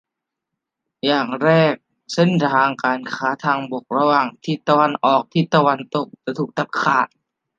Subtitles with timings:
[1.05, 1.73] อย่างแรก
[2.13, 6.07] เส้นทางการค้าทางบกระหว่างทิศตะวันออกกับตะวันตก
[6.39, 7.07] ถูกตัดขาด